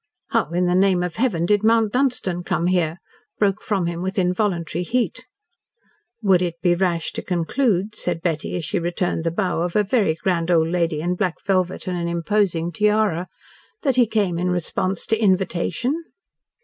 [0.31, 2.97] "How in the name of Heaven did Mount Dunstan come here?"
[3.37, 5.27] broke from him with involuntary heat.
[6.23, 9.83] "Would it be rash to conclude," said Betty, as she returned the bow of a
[9.83, 13.27] very grand old lady in black velvet and an imposing tiara,
[13.83, 16.03] "that he came in response to invitation?"